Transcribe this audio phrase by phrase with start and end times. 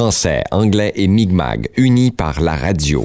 [0.00, 3.04] français, anglais et Mi'kmaq, unis par la radio.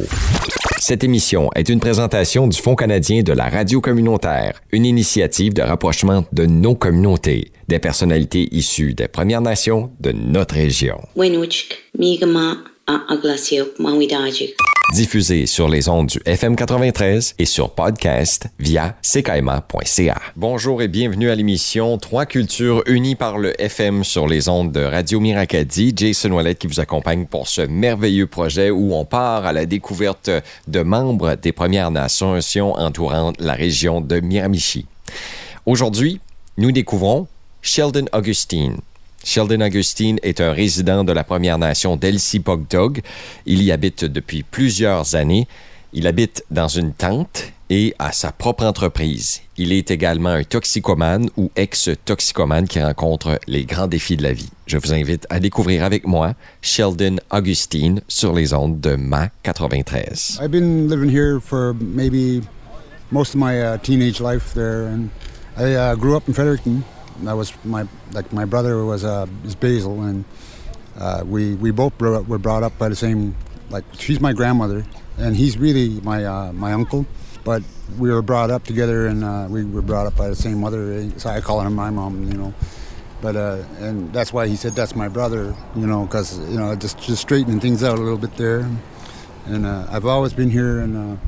[0.79, 5.61] Cette émission est une présentation du Fonds canadien de la radio communautaire, une initiative de
[5.61, 11.01] rapprochement de nos communautés, des personnalités issues des Premières Nations de notre région.
[14.93, 20.21] Diffusé sur les ondes du FM 93 et sur podcast via ckaima.ca.
[20.35, 24.81] Bonjour et bienvenue à l'émission Trois cultures unies par le FM sur les ondes de
[24.81, 25.91] Radio Miracadi.
[25.95, 30.29] Jason Wallet qui vous accompagne pour ce merveilleux projet où on part à la découverte
[30.67, 32.37] de membres des Premières Nations
[32.75, 34.85] entourant la région de Miramichi.
[35.65, 36.21] Aujourd'hui,
[36.57, 37.27] nous découvrons
[37.63, 38.77] Sheldon Augustine,
[39.25, 43.01] Sheldon Augustine est un résident de la Première Nation d'Elsie Pogdog.
[43.47, 45.47] Il y habite depuis plusieurs années.
[45.93, 49.41] Il habite dans une tente et a sa propre entreprise.
[49.57, 54.51] Il est également un toxicomane ou ex-toxicomane qui rencontre les grands défis de la vie.
[54.67, 60.39] Je vous invite à découvrir avec moi Sheldon Augustine sur les ondes de Ma 93.
[60.39, 62.43] I've been living here for maybe
[63.11, 65.09] most of my uh, teenage life there and
[65.57, 66.83] I uh, grew up in Fredericton.
[67.21, 70.25] That was my like my brother was uh, is Basil, and
[70.97, 73.35] uh, we we both were brought up by the same
[73.69, 74.85] like she's my grandmother,
[75.17, 77.05] and he's really my uh, my uncle.
[77.43, 77.63] But
[77.99, 81.09] we were brought up together, and uh, we were brought up by the same mother.
[81.19, 82.53] So I call her my mom, you know.
[83.21, 86.75] But uh, and that's why he said that's my brother, you know, because you know
[86.75, 88.69] just just straightening things out a little bit there.
[89.45, 91.19] And uh, I've always been here, and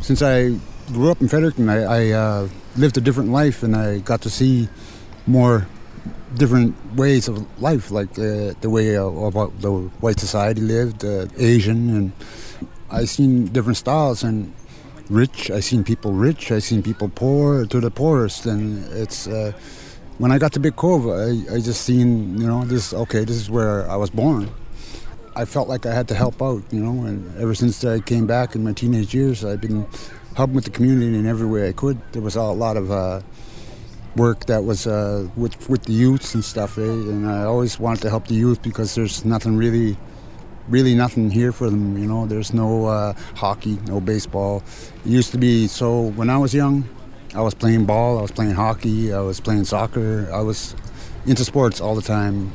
[0.00, 0.56] since I
[0.92, 4.68] grew up in Fredericton, I, I lived a different life, and I got to see
[5.26, 5.66] more
[6.36, 11.26] different ways of life, like uh, the way uh, about the white society lived, uh,
[11.36, 12.12] Asian, and
[12.90, 14.52] I seen different styles and
[15.10, 15.50] rich.
[15.50, 16.52] I seen people rich.
[16.52, 19.52] I seen people poor to the poorest, and it's uh,
[20.18, 22.92] when I got to Big Cove, I, I just seen you know this.
[22.92, 24.50] Okay, this is where I was born.
[25.34, 28.26] I felt like I had to help out, you know, and ever since I came
[28.26, 29.86] back in my teenage years, I've been
[30.34, 32.00] helping with the community in every way I could.
[32.12, 33.20] There was a lot of uh,
[34.16, 36.78] work that was uh, with with the youths and stuff.
[36.78, 36.82] Eh?
[36.82, 39.96] And I always wanted to help the youth because there's nothing really,
[40.68, 41.96] really nothing here for them.
[41.98, 44.62] You know, there's no uh, hockey, no baseball.
[45.04, 46.88] It used to be so when I was young,
[47.34, 50.74] I was playing ball, I was playing hockey, I was playing soccer, I was
[51.26, 52.52] into sports all the time.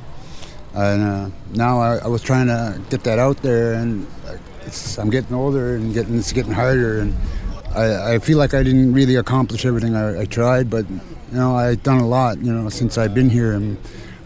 [0.73, 4.07] And uh, now I, I, was trying to get that out there, and
[4.97, 7.15] I'm getting older and getting it's getting harder and.
[7.73, 10.85] I, I feel like I didn't really accomplish everything I, I tried, but
[11.31, 13.53] you know, I've done a lot, you know, since I've been here.
[13.53, 13.77] And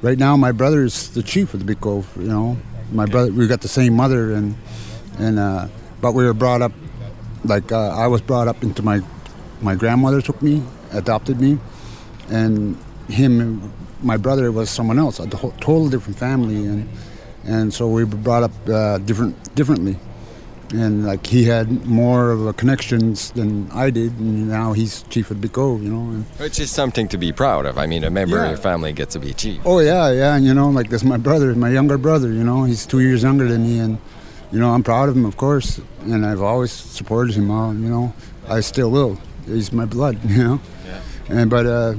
[0.01, 2.11] right now, my brother is the chief of the Big Cove.
[2.17, 2.57] You know,
[2.91, 4.55] my brother, we got the same mother, and
[5.19, 5.67] and uh,
[6.01, 6.71] but we were brought up
[7.43, 9.01] like uh, I was brought up into my
[9.61, 11.59] my grandmother took me, adopted me,
[12.29, 12.77] and
[13.07, 13.71] him,
[14.01, 16.89] my brother was someone else, a total different family, and
[17.43, 19.99] and so we were brought up uh, different differently
[20.73, 25.31] and like he had more of a connections than I did, and now he's chief
[25.31, 26.11] of Big Cove, you know.
[26.11, 27.77] And, Which is something to be proud of.
[27.77, 28.43] I mean, a member yeah.
[28.43, 29.61] of your family gets to be chief.
[29.65, 32.31] Oh yeah, yeah, and you know, like that's my brother, my younger brother.
[32.31, 33.97] You know, he's two years younger than me, and
[34.51, 37.51] you know, I'm proud of him, of course, and I've always supported him.
[37.51, 38.13] All, you know,
[38.47, 39.19] I still will.
[39.45, 40.59] He's my blood, you know.
[40.85, 41.01] Yeah.
[41.29, 41.95] And but uh,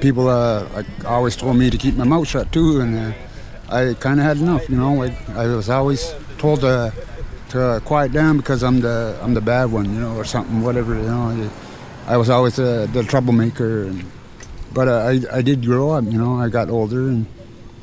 [0.00, 3.12] people uh, like always told me to keep my mouth shut too, and uh,
[3.70, 4.94] I kind of had enough, you know.
[4.94, 6.92] Like I was always told to
[7.54, 10.60] to uh, quiet down because I'm the I'm the bad one, you know, or something,
[10.60, 10.94] whatever.
[10.94, 11.50] You know,
[12.06, 14.04] I was always uh, the troublemaker, and,
[14.72, 16.04] but uh, I I did grow up.
[16.04, 17.26] You know, I got older and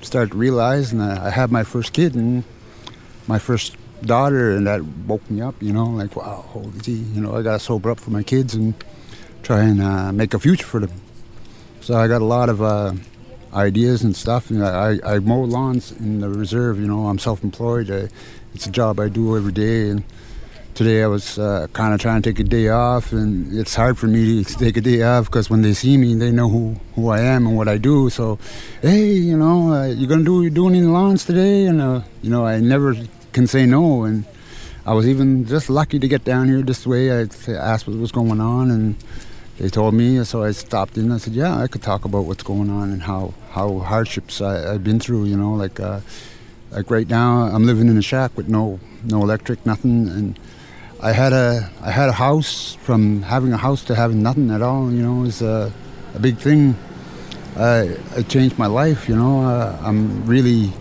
[0.01, 2.43] started I, I had my first kid and
[3.27, 5.55] my first daughter, and that woke me up.
[5.63, 8.23] You know, like wow, holy gee, you know, I got to sober up for my
[8.23, 8.73] kids and
[9.41, 10.91] try and uh, make a future for them.
[11.79, 12.93] So I got a lot of uh,
[13.53, 14.49] ideas and stuff.
[14.49, 16.77] And I, I mow lawns in the reserve.
[16.77, 17.89] You know, I'm self-employed.
[17.89, 18.09] I,
[18.53, 19.89] it's a job I do every day.
[19.89, 20.03] And
[20.73, 23.97] today I was uh, kind of trying to take a day off, and it's hard
[23.97, 26.75] for me to take a day off because when they see me, they know who,
[26.95, 28.09] who I am and what I do.
[28.09, 28.39] So,
[28.81, 31.65] hey, you know, uh, you gonna do you doing any lawns today?
[31.65, 32.95] And uh, you know, I never
[33.33, 34.03] can say no.
[34.03, 34.25] And
[34.85, 37.11] I was even just lucky to get down here this way.
[37.11, 38.95] I asked what was going on, and
[39.57, 40.23] they told me.
[40.23, 41.11] So I stopped in.
[41.11, 44.73] I said, yeah, I could talk about what's going on and how how hardships I,
[44.73, 45.25] have been through.
[45.25, 45.99] You know, like uh,
[46.71, 50.39] like right now, I'm living in a shack with no no electric, nothing, and
[51.01, 52.75] I had a I had a house.
[52.75, 55.71] From having a house to having nothing at all, you know, is a,
[56.15, 56.75] a big thing.
[57.57, 59.09] I it changed my life.
[59.09, 60.71] You know, uh, I'm really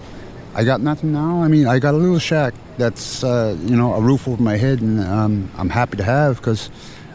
[0.54, 1.42] I got nothing now.
[1.42, 4.56] I mean, I got a little shack that's uh, you know a roof over my
[4.56, 6.69] head, and um, I'm happy to have because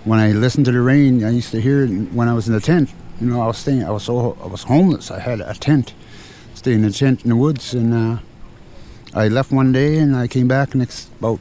[0.04, 2.54] when I listened to the rain, I used to hear it when I was in
[2.54, 2.90] the tent.
[3.22, 3.86] You know, I was staying.
[3.86, 5.12] I was so I was homeless.
[5.12, 5.94] I had a tent,
[6.56, 8.18] staying in a tent in the woods, and uh,
[9.16, 11.40] I left one day and I came back next about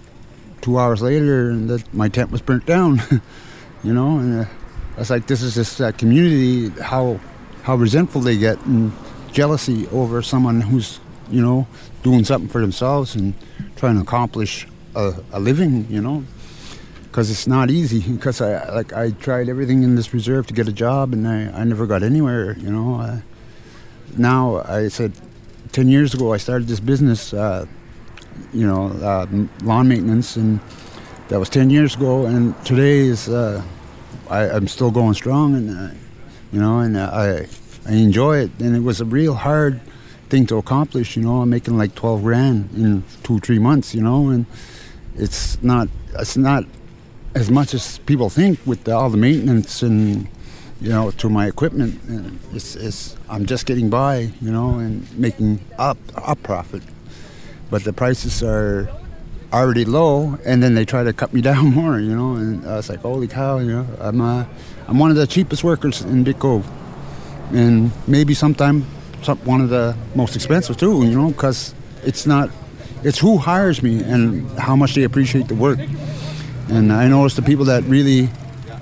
[0.60, 3.02] two hours later, and that my tent was burnt down.
[3.84, 4.48] you know, and uh,
[4.96, 7.18] I was like, this is just that community how
[7.64, 8.92] how resentful they get and
[9.32, 11.00] jealousy over someone who's
[11.30, 11.66] you know
[12.04, 13.34] doing something for themselves and
[13.74, 15.90] trying to accomplish a, a living.
[15.90, 16.24] You know,
[17.02, 18.00] because it's not easy.
[18.16, 21.50] Because I like I tried everything in this reserve to get a job, and I,
[21.60, 22.56] I never got anywhere.
[22.56, 23.18] You know, uh,
[24.16, 25.12] now I said
[25.74, 27.34] ten years ago I started this business.
[27.34, 27.66] Uh,
[28.52, 29.26] you know, uh,
[29.62, 30.60] lawn maintenance, and
[31.28, 32.26] that was ten years ago.
[32.26, 33.62] And today is uh,
[34.30, 35.94] I, am still going strong, and uh,
[36.52, 37.46] you know, and uh, I
[37.86, 38.50] I enjoy it.
[38.60, 39.80] And it was a real hard
[40.30, 41.16] thing to accomplish.
[41.16, 43.94] You know, I'm making like twelve grand in two three months.
[43.94, 44.46] You know, and
[45.16, 45.88] it's not
[46.18, 46.64] it's not
[47.34, 50.28] as much as people think with the, all the maintenance and
[50.80, 52.00] you know to my equipment.
[52.52, 54.32] It's, it's I'm just getting by.
[54.40, 56.82] You know, and making up up profit,
[57.70, 58.88] but the prices are
[59.52, 62.34] already low, and then they try to cut me down more, you know.
[62.34, 64.44] And I was like, holy cow, you know, I'm uh,
[64.88, 66.68] I'm one of the cheapest workers in Big Cove,
[67.52, 68.84] and maybe sometime
[69.24, 71.74] some, one of the most expensive too, you know, because
[72.04, 72.50] it's not,
[73.02, 75.78] it's who hires me and how much they appreciate the work.
[76.68, 78.28] And I noticed the people that really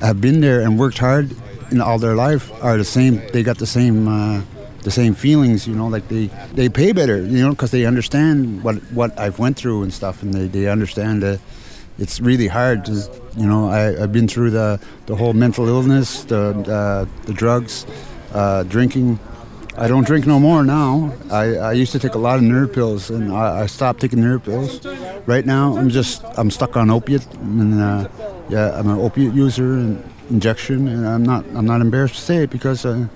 [0.01, 1.35] have been there and worked hard
[1.73, 3.21] in all their life are the same.
[3.33, 4.07] They got the same.
[4.09, 4.43] Uh,
[4.83, 8.65] the same feelings, you know, like they, they pay better, you know, because they understand
[8.65, 11.41] what, what I've went through and stuff, and they, they understand that
[11.99, 16.25] it's really hard to, you know, I, I've been through the, the whole mental illness,
[16.25, 17.87] the, uh, the drugs,
[18.33, 19.21] uh, drinking.
[19.77, 21.15] I don't drink no more now.
[21.31, 24.21] I, I used to take a lot of nerve pills, and I, I stopped taking
[24.21, 24.85] nerve pills.
[25.27, 28.09] Right now, I'm just, I'm stuck on opiate, and uh,
[28.49, 30.03] yeah, I'm an opiate user and
[30.33, 33.07] injection, and I'm not, I'm not embarrassed to say it because uh,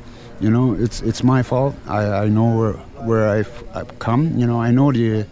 [0.41, 1.75] you know, it's it's my fault.
[1.87, 2.73] I, I know where
[3.09, 4.39] where I've, I've come.
[4.39, 5.27] You know, I know the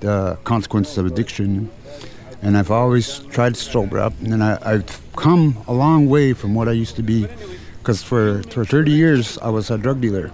[0.00, 1.70] the consequences of addiction,
[2.42, 4.12] and I've always tried to sober up.
[4.20, 7.26] And I, I've come a long way from what I used to be,
[7.78, 10.30] because for for 30 years I was a drug dealer,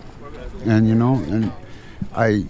[0.64, 1.52] and you know, and
[2.14, 2.47] I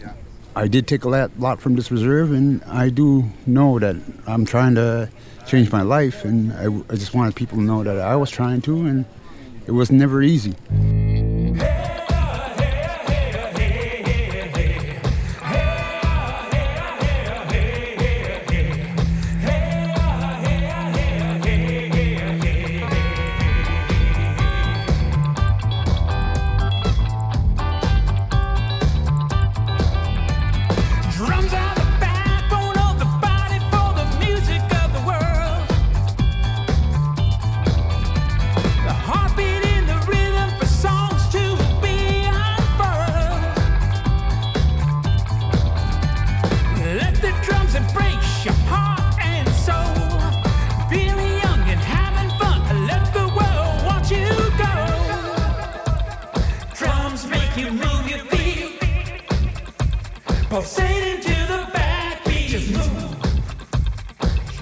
[0.55, 4.47] I did take a lot, lot from this reserve, and I do know that I'm
[4.47, 5.11] trying to
[5.47, 8.61] change my life, and I, I just wanted people to know that I was trying
[8.63, 9.05] to, and
[9.67, 10.55] it was never easy.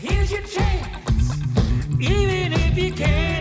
[0.02, 1.38] Here's your chance,
[1.98, 3.33] even if you can't.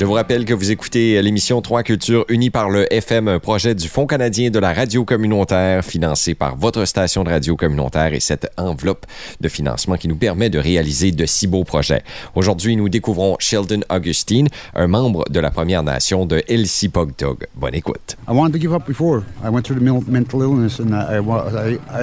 [0.00, 3.74] Je vous rappelle que vous écoutez l'émission Trois Cultures unie par le FM, un projet
[3.74, 8.20] du Fonds canadien de la radio communautaire financé par votre station de radio communautaire et
[8.20, 9.04] cette enveloppe
[9.42, 12.02] de financement qui nous permet de réaliser de si beaux projets.
[12.34, 17.46] Aujourd'hui, nous découvrons Sheldon Augustine, un membre de la Première Nation de Elsipogtog.
[17.54, 18.16] Bonne écoute.
[18.26, 19.22] I wanted to give up before.
[19.44, 21.20] I went through the mental illness and I,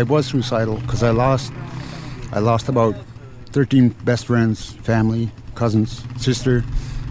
[0.03, 2.93] was suicidal because I lost about
[3.53, 6.63] 13 best friends, family, cousins, sister,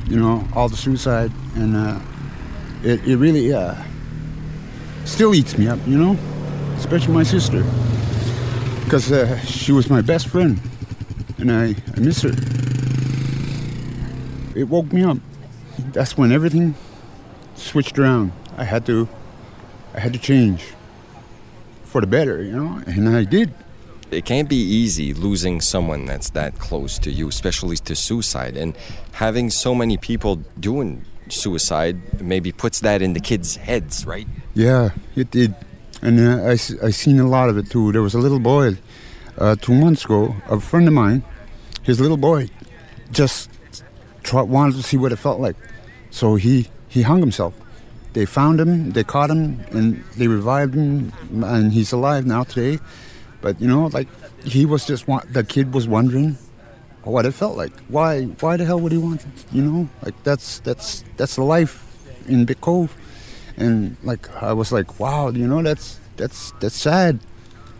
[0.09, 1.33] you know, all the suicide.
[1.55, 2.01] And uh,
[2.83, 3.75] it, it really uh,
[5.05, 6.17] still eats me up, you know,
[6.77, 7.65] especially my sister.
[8.85, 10.61] Because uh, she was my best friend
[11.39, 12.33] and I, I miss her.
[14.55, 15.19] It woke me up.
[15.93, 16.75] That's when everything
[17.55, 18.33] switched around.
[18.57, 19.09] I had to,
[19.95, 20.73] I had to change
[21.85, 23.53] for the better, you know, and I did.
[24.11, 28.77] It can't be easy losing someone that's that close to you, especially to suicide, and
[29.13, 34.29] having so many people doing suicide maybe puts that in the kids' heads, right?
[34.55, 35.55] Yeah, it did,
[36.03, 36.53] and uh, I
[36.87, 37.91] I seen a lot of it too.
[37.91, 38.79] There was a little boy
[39.39, 41.25] uh, two months ago, a friend of mine,
[41.83, 42.49] his little boy,
[43.11, 43.51] just
[44.33, 45.57] wanted to see what it felt like,
[46.11, 47.55] so he he hung himself.
[48.13, 51.13] They found him, they caught him, and they revived him,
[51.45, 52.79] and he's alive now today.
[53.40, 54.09] But you know, like
[54.45, 56.37] he was just the kid was wondering
[57.02, 57.73] what it felt like.
[57.88, 58.25] Why?
[58.25, 59.23] Why the hell would he want?
[59.23, 59.45] It?
[59.52, 61.85] You know, like that's that's that's the life
[62.26, 62.95] in Big Cove,
[63.57, 67.21] and like I was like, wow, you know, that's that's that's sad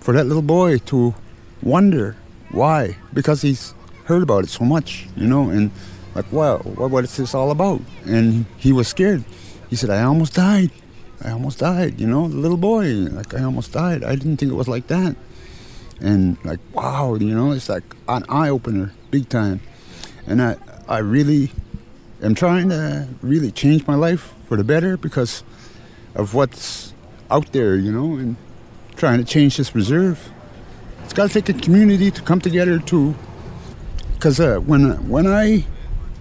[0.01, 1.15] for that little boy to
[1.63, 2.17] wonder
[2.51, 5.71] why because he's heard about it so much, you know, and
[6.15, 7.81] like, wow, what, what is this all about?
[8.07, 9.25] And he was scared.
[9.69, 10.71] He said, I almost died.
[11.23, 12.87] I almost died, you know, the little boy.
[12.87, 14.05] Like, I almost died.
[14.05, 15.17] I didn't think it was like that.
[16.01, 19.61] And, like, wow, you know, it's like an eye opener, big time.
[20.27, 20.57] And I,
[20.89, 21.53] I really
[22.23, 25.43] am trying to really change my life for the better because
[26.15, 26.93] of what's
[27.31, 28.37] out there, you know, and
[28.97, 30.31] trying to change this reserve.
[31.05, 33.15] It's got to take a community to come together too.
[34.15, 35.65] Because uh, when, when I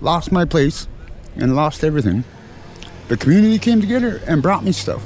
[0.01, 0.87] lost my place
[1.35, 2.23] and lost everything,
[3.07, 5.03] the community came together and brought me stuff.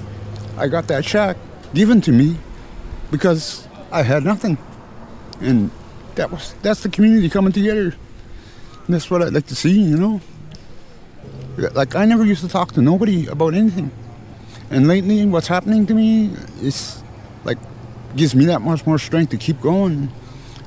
[0.58, 1.38] I got that shack
[1.74, 2.38] given to me
[3.12, 4.58] because I had nothing.
[5.42, 5.72] And
[6.16, 7.96] that was that's the community coming together.
[8.86, 10.22] And that's what I'd like to see, you know.
[11.58, 13.92] Like I never used to talk to nobody about anything.
[14.70, 16.32] And lately what's happening to me
[16.62, 17.04] is
[17.44, 17.58] like
[18.16, 20.12] gives me that much more strength to keep going.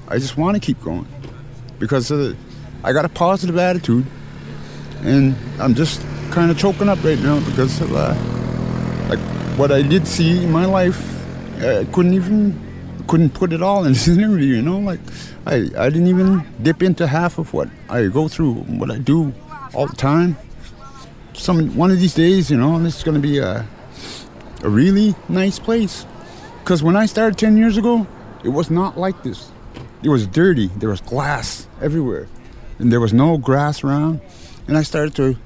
[0.08, 1.06] I just want to keep going
[1.78, 2.34] because uh,
[2.84, 4.06] I got a positive attitude,
[5.02, 6.00] and I'm just
[6.30, 8.14] kind of choking up right now because of uh,
[9.08, 9.20] like
[9.58, 11.00] what I did see in my life.
[11.58, 12.71] I couldn't even
[13.12, 14.54] couldn't put it all in this interview.
[14.56, 15.00] You know, like
[15.44, 19.34] I I didn't even dip into half of what I go through, what I do
[19.74, 20.38] all the time.
[21.34, 23.68] Some one of these days, you know, this is going to be a
[24.62, 26.06] a really nice place.
[26.60, 28.06] Because when I started ten years ago,
[28.44, 29.50] it was not like this.
[30.02, 30.68] It was dirty.
[30.80, 32.28] There was glass everywhere,
[32.78, 34.20] and there was no grass around.
[34.66, 35.36] And I started to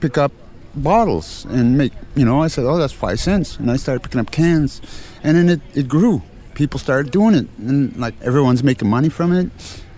[0.00, 0.32] pick up
[0.74, 3.58] bottles and make, you know, I said, oh, that's five cents.
[3.58, 4.80] And I started picking up cans.
[5.22, 6.22] And then it, it grew.
[6.56, 7.46] People started doing it.
[7.58, 9.50] And like everyone's making money from it.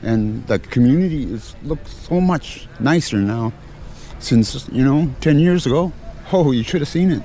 [0.03, 3.53] And the community is looks so much nicer now
[4.19, 5.93] since, you know, 10 years ago.
[6.33, 7.23] Oh, you should have seen it.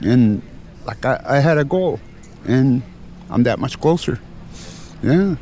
[0.00, 0.42] And
[0.86, 2.00] like I, I had a goal
[2.46, 2.82] and
[3.28, 4.18] I'm that much closer.
[5.02, 5.36] Yeah.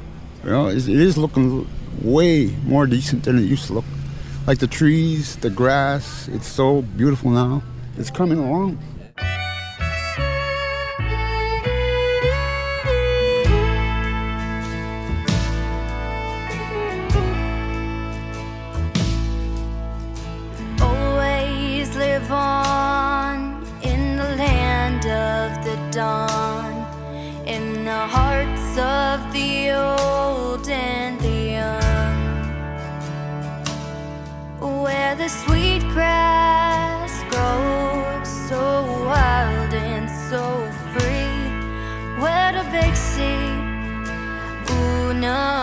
[0.45, 1.69] Well, it is looking
[2.03, 3.85] way more decent than it used to look.
[4.47, 7.63] Like the trees, the grass, it's so beautiful now.
[7.97, 8.79] It's coming along.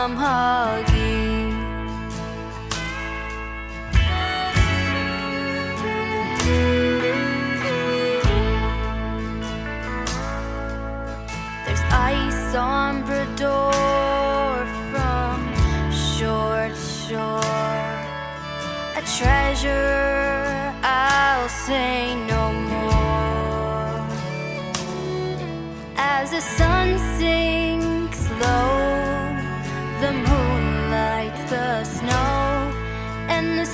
[0.01, 1.51] Unama'ki.
[11.65, 15.39] There's ice on Bras d'Or from
[15.93, 17.41] shore to shore
[18.97, 22.10] a treasure, I'll say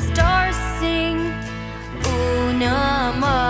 [0.06, 1.18] stars sing
[2.06, 3.47] una more.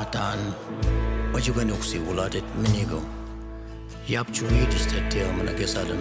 [0.00, 0.40] Atan
[1.34, 3.02] wajugan uksi uladet minigo.
[4.08, 6.00] Yap churi disteteo managesadam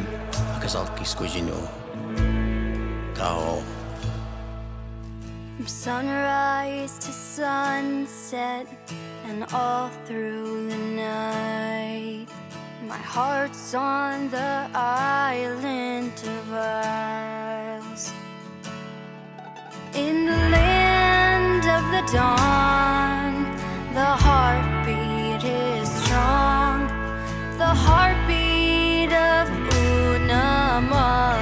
[0.56, 1.60] akasalki squijino.
[3.14, 3.60] Kao
[5.60, 8.66] From sunrise to sunset
[9.28, 12.28] and all through the night.
[12.88, 18.14] My heart's on the island of Isles.
[19.94, 23.19] In the land of the dawn,
[24.00, 26.88] the heartbeat is strong.
[27.58, 29.46] The heartbeat of
[29.82, 31.39] Unama'ki.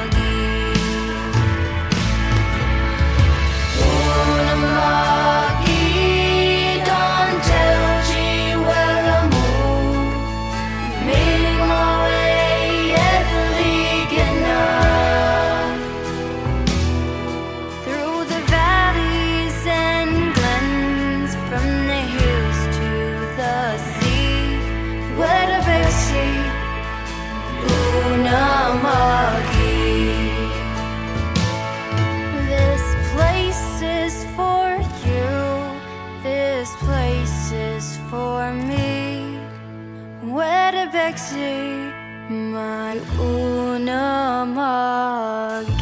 [44.57, 45.76] Unama'ki.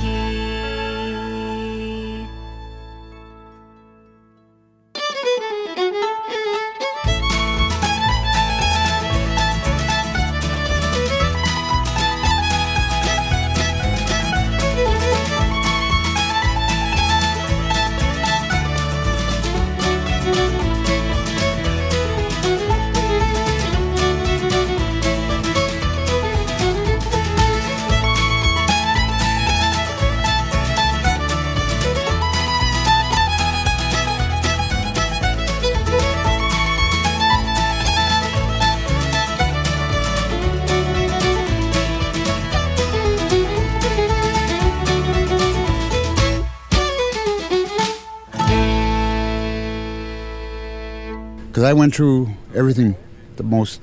[51.65, 52.95] I went through everything,
[53.38, 53.82] the most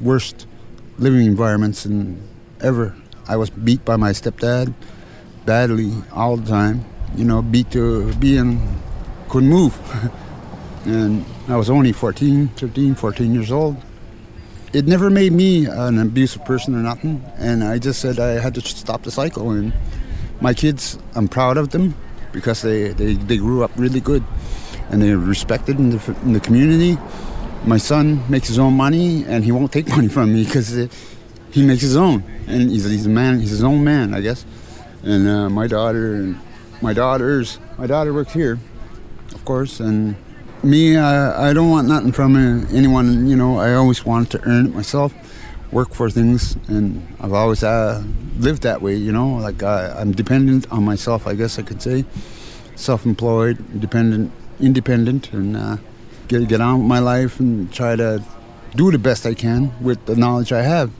[0.00, 0.46] worst
[0.98, 2.20] living environments and
[2.60, 2.94] ever.
[3.28, 4.72] I was beat by my stepdad
[5.44, 6.84] badly all the time.
[7.16, 8.60] You know, beat to being
[9.28, 9.74] couldn't move,
[10.84, 13.76] and I was only 14, 13, 14 years old.
[14.72, 18.54] It never made me an abusive person or nothing, and I just said I had
[18.54, 19.50] to stop the cycle.
[19.50, 19.72] And
[20.40, 21.94] my kids, I'm proud of them
[22.32, 24.22] because they, they, they grew up really good
[24.90, 26.98] and they're respected in the, in the community.
[27.64, 30.68] My son makes his own money, and he won't take money from me because
[31.50, 33.40] he makes his own, and he's, he's a man.
[33.40, 34.44] He's his own man, I guess.
[35.02, 36.40] And uh, my daughter, and
[36.82, 38.58] my daughters, my daughter works here,
[39.34, 40.16] of course, and
[40.62, 43.26] me, I, I don't want nothing from uh, anyone.
[43.26, 45.14] You know, I always wanted to earn it myself,
[45.72, 48.02] work for things, and I've always uh,
[48.38, 48.96] lived that way.
[48.96, 51.26] You know, like I, I'm dependent on myself.
[51.26, 52.04] I guess I could say,
[52.74, 55.76] self-employed, dependent independent and uh,
[56.28, 58.22] get get on with my life and try to
[58.74, 60.90] do the best I can with the knowledge I have,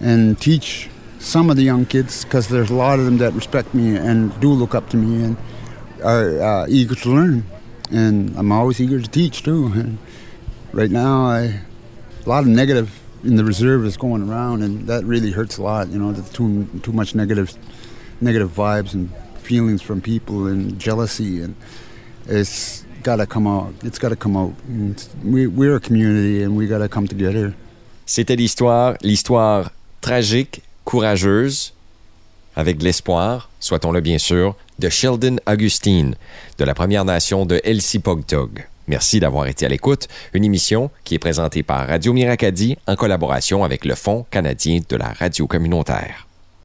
[0.00, 3.74] and teach some of the young kids because there's a lot of them that respect
[3.74, 5.36] me and do look up to me and
[6.04, 7.44] are uh, eager to learn,
[7.90, 9.72] and I'm always eager to teach too.
[9.74, 9.98] And
[10.72, 11.60] right now, I
[12.24, 15.62] a lot of negative in the reserve is going around, and that really hurts a
[15.62, 15.88] lot.
[15.88, 17.56] You know, too too much negative
[18.20, 21.54] negative vibes and feelings from people and jealousy and
[22.28, 23.72] it's got to come out.
[23.82, 24.52] It's got to come out.
[25.24, 27.54] We, we're a community and we got to come together.
[28.06, 31.74] C'était l'histoire, l'histoire tragique, courageuse,
[32.56, 36.14] avec l'espoir, soit-on-le bien sûr, de Sheldon Augustine,
[36.58, 38.66] de la Première Nation de Elsie Pogtog.
[38.86, 40.08] Merci d'avoir été à l'écoute.
[40.32, 44.96] Une émission qui est présentée par Radio Miracadi en collaboration avec le Fonds canadien de
[44.96, 46.27] la radio communautaire.